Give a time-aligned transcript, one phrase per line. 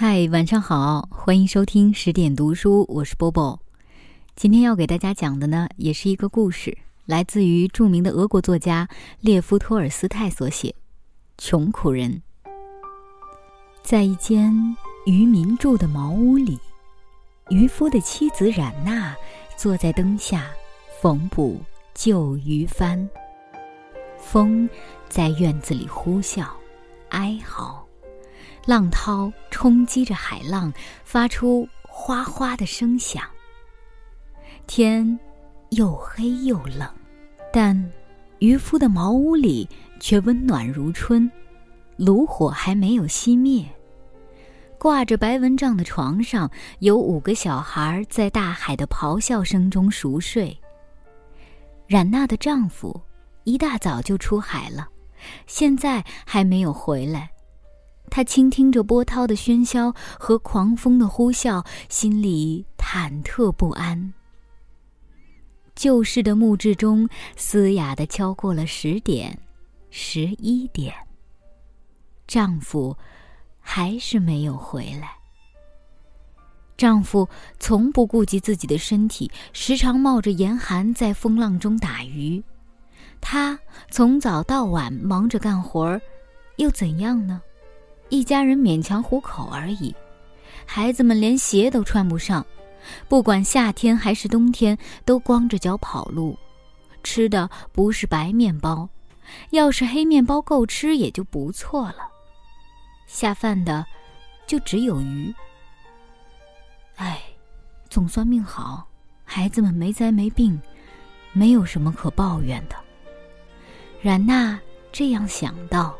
[0.00, 3.60] 嗨，晚上好，欢迎收听十点读书，我是波波。
[4.36, 8.88] 今天要给大家讲的呢，也是一个故事，来自于著名的俄国作家
[9.18, 10.68] 列夫·托尔斯泰所写
[11.36, 12.22] 《穷苦人》。
[13.82, 14.54] 在一间
[15.04, 16.60] 渔民住的茅屋里，
[17.48, 19.16] 渔夫的妻子冉娜
[19.56, 20.46] 坐在灯下
[21.02, 21.60] 缝补
[21.92, 23.08] 旧渔帆，
[24.16, 24.70] 风
[25.08, 26.46] 在院子里呼啸，
[27.08, 27.87] 哀嚎。
[28.68, 30.70] 浪涛冲击着海浪，
[31.02, 33.22] 发出哗哗的声响。
[34.66, 35.18] 天
[35.70, 36.86] 又黑又冷，
[37.50, 37.90] 但
[38.40, 39.66] 渔夫的茅屋里
[40.00, 41.32] 却温暖如春，
[41.96, 43.64] 炉火还没有熄灭。
[44.78, 46.50] 挂着白蚊帐的床上，
[46.80, 50.54] 有五个小孩在大海的咆哮声中熟睡。
[51.86, 53.00] 冉娜的丈夫
[53.44, 54.86] 一大早就出海了，
[55.46, 57.30] 现在还没有回来。
[58.08, 64.12] 他倾听着波涛的喧嚣和狂风的呼啸，心里忐忑不安。
[65.74, 69.38] 旧式的木质钟嘶哑地敲过了十点、
[69.90, 70.92] 十一点。
[72.26, 72.96] 丈夫
[73.60, 75.12] 还是没有回来。
[76.76, 77.28] 丈夫
[77.58, 82.42] 从不顾及自己的身体，时常冒着严寒在风浪中打鱼。
[83.20, 83.58] 他
[83.90, 86.00] 从早到晚忙着干活儿，
[86.56, 87.40] 又怎样呢？
[88.08, 89.94] 一家人勉强糊口而已，
[90.64, 92.44] 孩子们连鞋都穿不上，
[93.08, 96.36] 不管夏天还是冬天，都光着脚跑路。
[97.02, 98.88] 吃的不是白面包，
[99.50, 102.08] 要是黑面包够吃也就不错了。
[103.06, 103.84] 下饭的
[104.46, 105.34] 就只有鱼。
[106.96, 107.20] 唉，
[107.88, 108.86] 总算命好，
[109.24, 110.60] 孩子们没灾没病，
[111.32, 112.76] 没有什么可抱怨的。
[114.02, 114.58] 冉娜
[114.90, 115.96] 这样想到。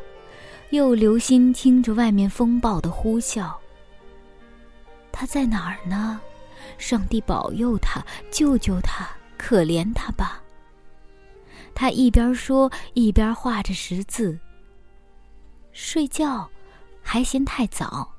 [0.70, 3.52] 又留心听着外面风暴的呼啸。
[5.10, 6.20] 他在哪儿呢？
[6.76, 10.42] 上帝保佑他，救救他，可怜他吧。
[11.74, 14.38] 他一边说，一边画着十字。
[15.72, 16.48] 睡觉
[17.02, 18.12] 还嫌太早，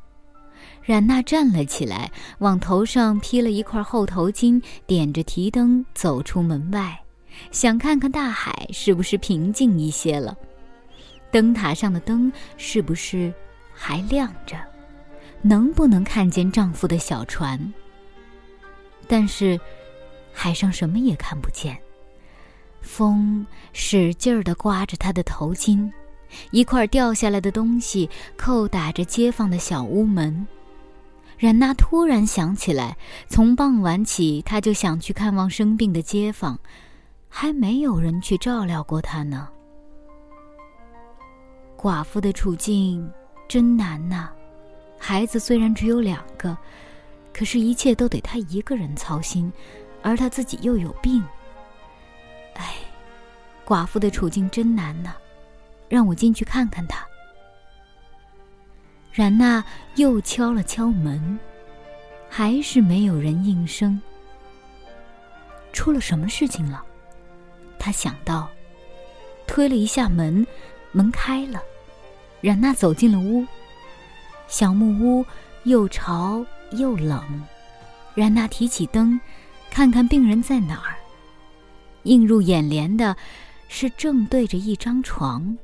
[0.83, 6.99] 冉娜站了起来，往头上披了一块厚头巾，点着提灯走出门外，
[7.51, 10.35] 想看看大海是不是平静一些了。
[11.31, 13.33] 灯塔上的灯是不是
[13.73, 14.57] 还亮着？
[15.41, 17.73] 能不能看见丈夫的小船？
[19.07, 19.59] 但是
[20.33, 21.77] 海上什么也看不见。
[22.81, 25.89] 风使劲儿地刮着她的头巾，
[26.51, 30.47] 一块掉下来的东西扣打着街坊的小屋门。
[31.37, 32.97] 冉娜突然想起来，
[33.29, 36.59] 从傍晚起，她就想去看望生病的街坊，
[37.29, 39.47] 还没有人去照料过她呢。
[41.81, 43.09] 寡妇的处境
[43.47, 44.29] 真难呐，
[44.97, 46.57] 孩子虽然只有两个，
[47.31, 49.49] 可是一切都得她一个人操心，
[50.03, 51.23] 而她自己又有病。
[52.55, 52.75] 哎，
[53.65, 55.15] 寡妇的处境真难呐，
[55.87, 57.07] 让我进去看看她。
[59.13, 59.63] 冉娜
[59.95, 61.39] 又敲了敲门，
[62.27, 64.01] 还是没有人应声。
[65.71, 66.83] 出了什么事情了？
[67.79, 68.49] 她想到，
[69.47, 70.45] 推了一下门。
[70.91, 71.61] 门开了，
[72.41, 73.45] 冉娜走进了屋。
[74.47, 75.25] 小木屋
[75.63, 77.23] 又潮又冷，
[78.15, 79.19] 冉娜提起灯，
[79.69, 80.95] 看看病人在哪儿。
[82.03, 83.15] 映入眼帘的，
[83.67, 85.55] 是正对着一张床，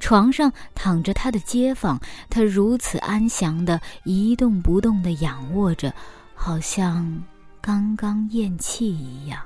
[0.00, 5.94] 床上躺着他的街坊，他如此安详的一动不动的仰卧着，
[6.34, 7.22] 好像
[7.60, 9.40] 刚刚咽气一样。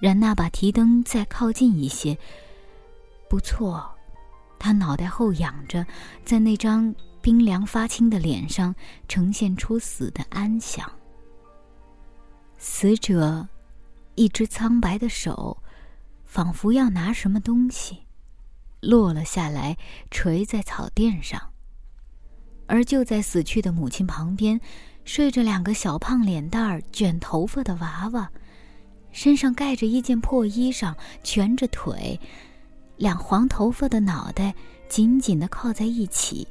[0.00, 2.18] 冉娜把提灯再靠近一些。
[3.34, 3.92] 不错，
[4.60, 5.84] 他脑袋后仰着，
[6.24, 8.72] 在那张冰凉发青的脸上
[9.08, 10.88] 呈现出死的安详。
[12.56, 13.48] 死者
[14.14, 15.60] 一只苍白的手，
[16.24, 18.04] 仿佛要拿什么东西，
[18.78, 19.76] 落了下来，
[20.12, 21.50] 垂在草垫上。
[22.68, 24.60] 而就在死去的母亲旁边，
[25.04, 28.30] 睡着两个小胖脸蛋儿、卷头发的娃娃，
[29.10, 30.94] 身上盖着一件破衣裳，
[31.24, 32.20] 蜷着腿。
[32.96, 34.54] 两黄头发的脑袋
[34.88, 36.46] 紧紧地靠在一起。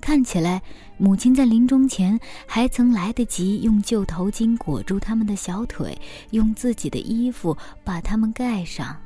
[0.00, 0.62] 看起来，
[0.96, 5.96] 母亲在临终前还曾来得及用旧头巾裹住他们的小腿，
[6.30, 8.96] 用自己的衣服把他们盖上。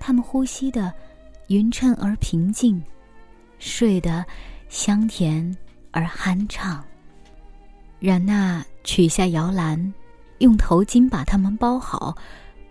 [0.00, 0.92] 他们呼吸的
[1.46, 2.82] 匀称而平静，
[3.58, 4.24] 睡得
[4.68, 5.56] 香甜
[5.92, 6.84] 而酣畅。
[8.00, 9.94] 冉娜取下摇篮，
[10.38, 12.16] 用头巾把他们包好，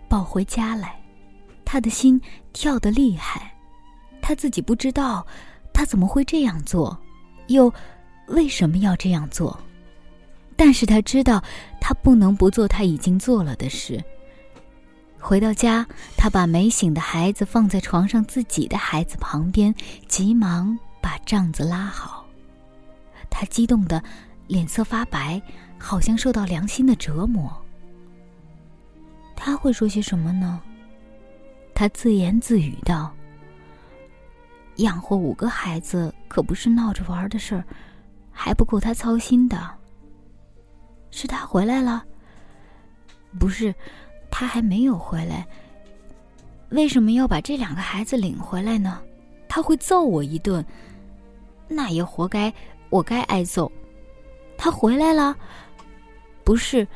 [0.08, 0.95] 抱回家来。
[1.66, 2.18] 他的心
[2.54, 3.52] 跳得厉害，
[4.22, 5.26] 他自己不知道，
[5.74, 6.96] 他怎么会这样做，
[7.48, 7.70] 又
[8.28, 9.58] 为什么要这样做？
[10.56, 11.42] 但是他知道，
[11.80, 14.02] 他不能不做他已经做了的事。
[15.18, 15.84] 回到家，
[16.16, 19.74] 他把没醒的孩子放在床上自己的孩子旁边，
[20.06, 22.24] 急忙把帐子拉好。
[23.28, 24.02] 他激动的
[24.46, 25.42] 脸色发白，
[25.78, 27.54] 好像受到良心的折磨。
[29.34, 30.62] 他会说些什么呢？
[31.76, 33.14] 他自言自语道
[34.76, 37.62] ：“养活五个孩子可不是闹着玩的事儿，
[38.32, 39.70] 还不够他操心的。”
[41.12, 42.02] 是他回来了？
[43.38, 43.74] 不是，
[44.30, 45.46] 他还没有回来。
[46.70, 49.02] 为什么要把这两个孩子领回来呢？
[49.46, 50.64] 他会揍我一顿，
[51.68, 52.50] 那也活该，
[52.88, 53.70] 我该挨揍。
[54.56, 55.36] 他回来了？
[56.42, 56.88] 不是，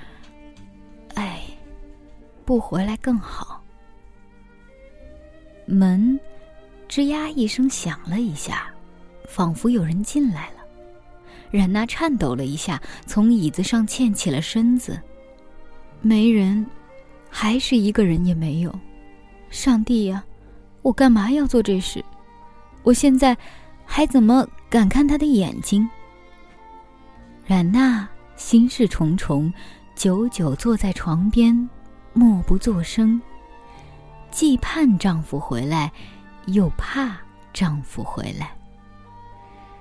[1.16, 1.42] 哎，
[2.46, 3.59] 不回来更好。
[5.70, 6.18] 门
[6.88, 8.68] 吱呀一声响了一下，
[9.28, 10.56] 仿佛有人进来了。
[11.50, 15.00] 冉娜颤抖了一下，从椅子上欠起了身子。
[16.00, 16.66] 没人，
[17.28, 18.74] 还是一个人也没有。
[19.50, 20.24] 上帝呀，
[20.82, 22.04] 我干嘛要做这事？
[22.82, 23.36] 我现在
[23.84, 25.88] 还怎么敢看他的眼睛？
[27.46, 29.52] 冉娜心事重重，
[29.94, 31.68] 久久坐在床边，
[32.12, 33.20] 默不作声。
[34.30, 35.90] 既盼丈夫回来，
[36.46, 37.16] 又怕
[37.52, 38.52] 丈夫回来。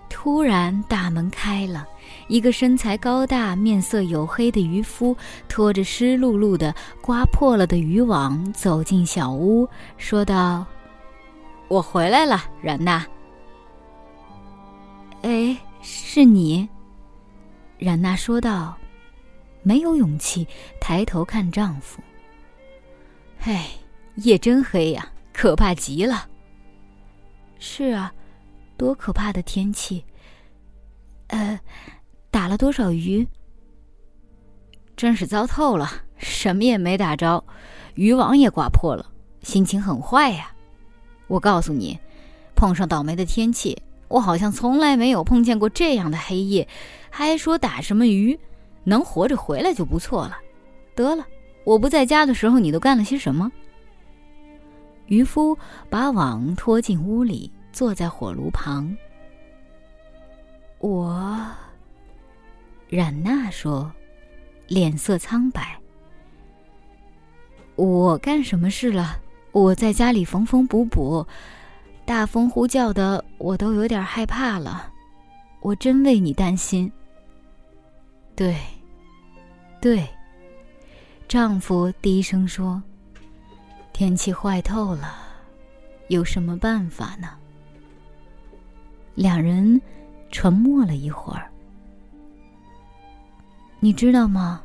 [0.10, 1.88] 突然，大门开了，
[2.28, 5.16] 一个身材高大、面色黝黑的渔夫
[5.48, 10.66] 拖着湿漉漉的、刮破了的渔网走进小屋，说道
[11.70, 13.06] ：“我回来了，冉娜。
[15.22, 16.68] ”“哎，是你。”
[17.78, 18.76] 冉娜说道，
[19.62, 20.46] 没有勇气
[20.82, 22.02] 抬头看丈夫。
[23.46, 23.68] “哎，
[24.20, 26.28] 夜真黑呀，可怕极了。
[27.60, 28.14] ”“是啊。”
[28.78, 30.06] 多可怕的天气！
[31.28, 31.60] 呃，
[32.32, 33.28] 打了多少鱼？
[34.96, 37.44] 真是糟透了，什么也没打着，
[37.96, 39.06] 渔网也刮破了，
[39.44, 40.54] 心情很坏呀。
[41.28, 42.00] 我告诉你，
[42.56, 43.78] 碰上倒霉的天气，
[44.08, 46.66] 我好像从来没有碰见过这样的黑夜。
[47.10, 48.40] 还说打什么鱼，
[48.86, 50.38] 能活着回来就不错了。
[50.96, 51.28] 得了，
[51.66, 53.52] 我不在家的时候，你都干了些什么？
[55.10, 55.56] 渔夫
[55.90, 57.52] 把网拖进屋里。
[57.72, 58.98] 坐在火炉旁，
[60.80, 61.48] 我。
[62.90, 63.90] 冉娜说，
[64.68, 65.80] 脸色苍白。
[67.76, 69.20] 我干什么事了？
[69.52, 71.26] 我在家里缝缝补补，
[72.06, 74.92] 大风呼叫的，我都有点害怕了。
[75.62, 76.92] 我真为你担心。
[78.36, 78.58] 对，
[79.80, 80.06] 对，
[81.28, 82.82] 丈夫低声说
[84.00, 85.14] ：“天气坏透了，
[86.08, 87.32] 有什么办法呢？”
[89.14, 89.82] 两人
[90.32, 91.52] 沉默了一会儿。
[93.82, 94.64] 你知道吗？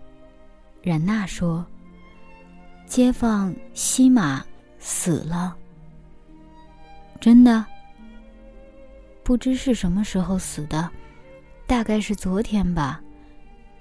[0.82, 1.66] 冉娜说
[2.86, 4.40] ：“街坊西马
[4.78, 5.56] 死了。”
[7.20, 7.66] 真的？
[9.24, 10.88] 不知是什么时候死的，
[11.66, 13.02] 大概是昨天吧。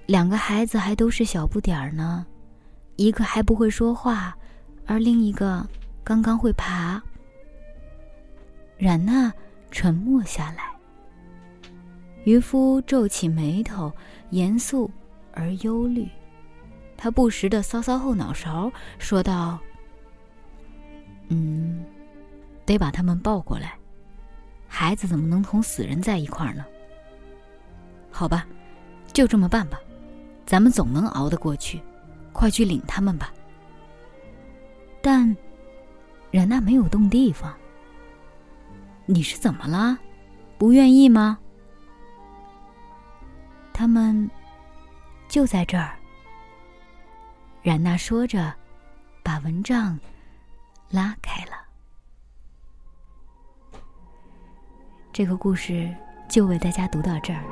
[0.06, 2.26] 两个孩子还都是小不点儿呢，
[2.96, 4.36] 一个还不会说话，
[4.86, 5.66] 而另一个
[6.02, 7.02] 刚刚会爬。
[8.78, 9.32] 冉娜。
[9.76, 10.72] 沉默下来。
[12.22, 13.92] 渔夫皱起眉头，
[14.30, 14.88] 严肃
[15.32, 16.08] 而忧虑。
[16.96, 19.58] 他不时的搔搔后脑勺，说道
[21.26, 21.84] ：“嗯，
[22.64, 23.76] 得把他们抱过来。
[24.68, 26.64] 孩子怎么能同死人在一块呢？
[28.12, 28.46] 好吧，
[29.12, 29.80] 就这么办吧。
[30.46, 31.82] 咱们总能熬得过去。
[32.32, 33.34] 快去领他们吧。”
[35.04, 35.36] 但，
[36.30, 37.54] 冉娜没有动地方。
[39.04, 39.98] 你是怎么了？
[40.56, 41.38] 不愿意吗？
[43.74, 44.30] 他们
[45.28, 45.94] 就在这儿。
[47.62, 48.50] 冉娜说着，
[49.22, 50.00] 把蚊帐
[50.88, 51.52] 拉开了。
[55.12, 55.94] 这个故事
[56.30, 57.44] 就为大家读到这儿。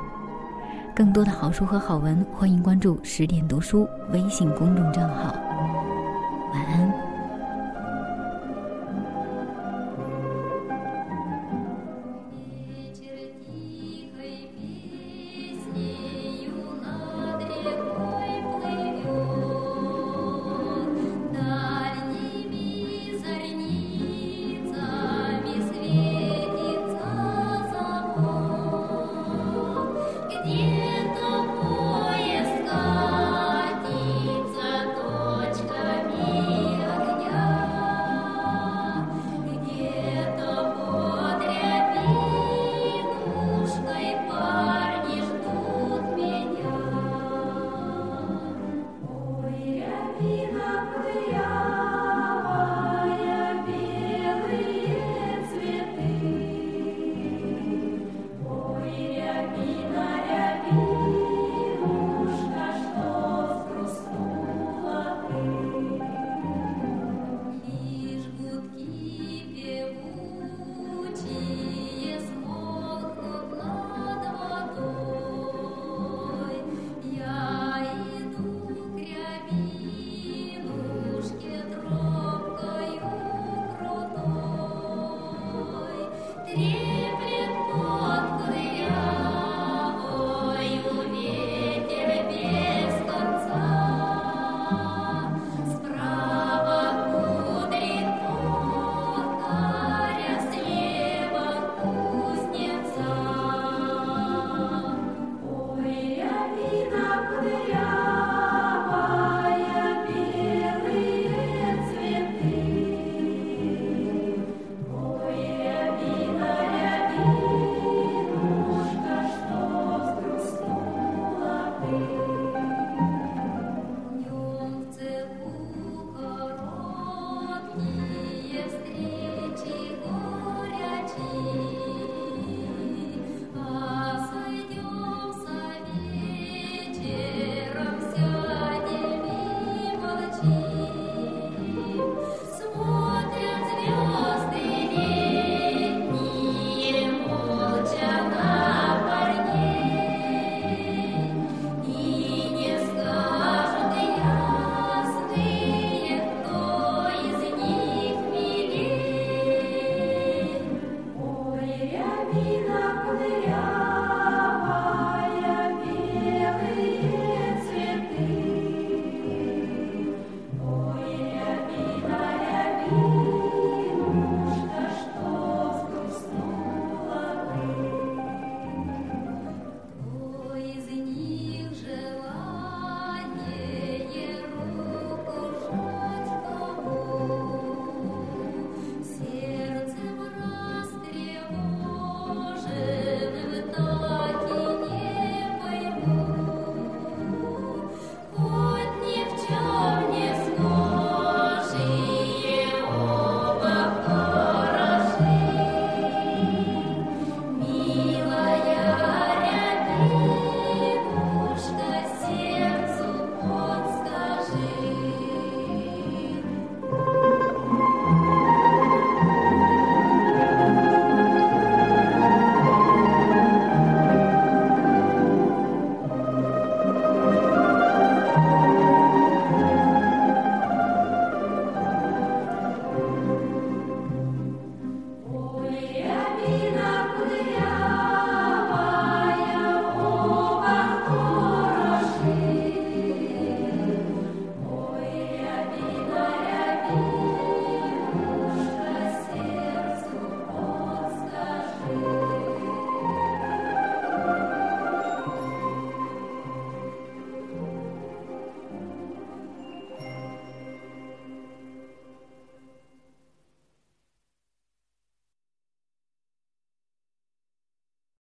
[0.95, 5.42] 更多的好书和好文，欢迎关注十点读书微信公众账号。